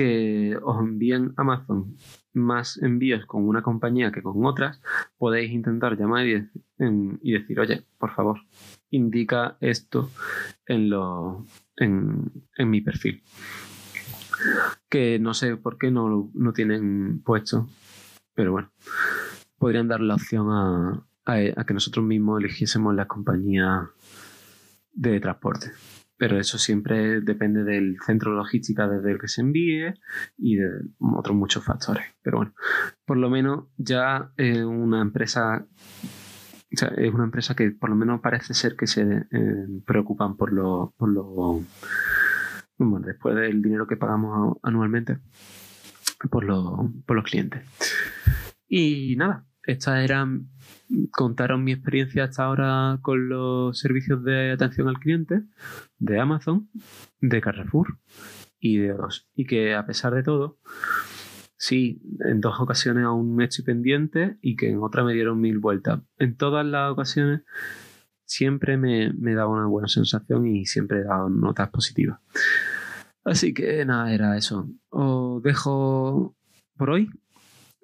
que 0.00 0.56
os 0.62 0.80
envíen 0.80 1.34
Amazon 1.36 1.94
más 2.32 2.78
envíos 2.80 3.26
con 3.26 3.46
una 3.46 3.60
compañía 3.60 4.10
que 4.10 4.22
con 4.22 4.46
otras, 4.46 4.80
podéis 5.18 5.52
intentar 5.52 5.98
llamar 5.98 6.26
y, 6.26 7.32
decir, 7.32 7.60
oye, 7.60 7.84
por 7.98 8.10
favor, 8.14 8.40
indica 8.88 9.58
esto 9.60 10.08
en, 10.64 10.88
lo, 10.88 11.44
en, 11.76 12.32
mi 12.56 12.80
perfil. 12.80 13.22
que 14.88 15.18
no 15.18 15.34
sé 15.34 15.58
por 15.58 15.76
qué 15.76 15.90
no, 15.90 16.30
no 16.32 16.52
tienen 16.54 17.20
puesto, 17.22 17.68
pero 18.34 18.52
bueno, 18.52 18.72
podrían 19.58 19.88
dar 19.88 20.00
la 20.00 20.14
opción 20.14 20.46
a, 20.50 21.04
a, 21.26 21.64
que 21.66 21.74
nosotros 21.74 22.06
mismos 22.06 22.40
eligiésemos 22.40 22.94
la 22.94 23.06
compañía 23.06 23.90
de 24.94 25.20
transporte. 25.20 25.72
Pero 26.20 26.38
eso 26.38 26.58
siempre 26.58 27.22
depende 27.22 27.64
del 27.64 27.96
centro 28.04 28.34
logística 28.34 28.86
desde 28.86 29.10
el 29.10 29.18
que 29.18 29.26
se 29.26 29.40
envíe 29.40 29.94
y 30.36 30.56
de 30.56 30.68
otros 30.98 31.34
muchos 31.34 31.64
factores. 31.64 32.04
Pero 32.20 32.36
bueno, 32.36 32.54
por 33.06 33.16
lo 33.16 33.30
menos 33.30 33.68
ya 33.78 34.30
es 34.36 34.58
una 34.58 35.00
empresa 35.00 35.66
es 36.70 37.14
una 37.14 37.24
empresa 37.24 37.56
que 37.56 37.70
por 37.70 37.88
lo 37.88 37.96
menos 37.96 38.20
parece 38.20 38.52
ser 38.52 38.76
que 38.76 38.86
se 38.86 39.00
eh, 39.02 39.66
preocupan 39.86 40.36
por 40.36 40.52
lo, 40.52 40.92
por 40.98 41.08
lo 41.08 41.62
bueno, 42.76 43.06
después 43.06 43.34
del 43.34 43.62
dinero 43.62 43.86
que 43.86 43.96
pagamos 43.96 44.58
anualmente 44.62 45.18
por, 46.30 46.46
por 47.06 47.16
los 47.16 47.24
clientes. 47.24 47.64
Y 48.68 49.16
nada, 49.16 49.46
estas 49.64 50.02
eran, 50.02 50.48
contaron 51.10 51.64
mi 51.64 51.72
experiencia 51.72 52.24
hasta 52.24 52.44
ahora 52.44 52.98
con 53.02 53.28
los 53.28 53.78
servicios 53.78 54.24
de 54.24 54.52
atención 54.52 54.88
al 54.88 54.98
cliente 54.98 55.42
de 55.98 56.18
Amazon, 56.18 56.70
de 57.20 57.40
Carrefour 57.40 57.98
y 58.58 58.78
de 58.78 58.94
O2. 58.94 59.26
Y 59.34 59.46
que 59.46 59.74
a 59.74 59.86
pesar 59.86 60.14
de 60.14 60.22
todo, 60.22 60.58
sí, 61.56 62.02
en 62.24 62.40
dos 62.40 62.60
ocasiones 62.60 63.04
aún 63.04 63.40
estoy 63.42 63.64
pendiente 63.64 64.38
y 64.40 64.56
que 64.56 64.70
en 64.70 64.78
otra 64.78 65.04
me 65.04 65.12
dieron 65.12 65.40
mil 65.40 65.58
vueltas. 65.58 66.00
En 66.18 66.36
todas 66.36 66.64
las 66.64 66.90
ocasiones 66.90 67.42
siempre 68.24 68.76
me, 68.76 69.12
me 69.12 69.34
daba 69.34 69.50
una 69.50 69.66
buena 69.66 69.88
sensación 69.88 70.46
y 70.46 70.64
siempre 70.66 71.00
he 71.00 71.04
dado 71.04 71.28
notas 71.28 71.68
positivas. 71.70 72.20
Así 73.24 73.52
que 73.52 73.84
nada, 73.84 74.12
era 74.12 74.36
eso. 74.36 74.70
Os 74.88 75.42
dejo 75.42 76.34
por 76.76 76.90
hoy 76.90 77.10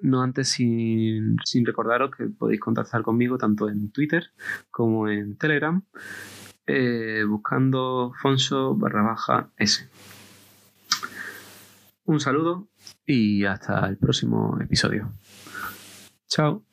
no 0.01 0.23
antes 0.23 0.49
sin, 0.49 1.39
recordaros 1.65 2.11
que 2.17 2.27
podéis 2.27 2.61
contactar 2.61 3.03
conmigo 3.03 3.39
tanto 3.39 3.69
en 3.69 3.91
Twitter 3.91 4.31
como 4.71 5.09
en 5.09 5.37
Telegram 5.37 5.83
eh, 6.67 7.25
buscando 7.27 8.13
Fonso 8.21 8.75
barra 8.75 9.03
baja 9.03 9.51
S. 9.57 9.89
Un 12.05 12.21
saludo 12.21 12.69
y 13.05 13.45
hasta 13.45 13.89
el 13.89 13.97
próximo 13.97 14.59
episodio. 14.61 15.11
Chao. 16.29 16.66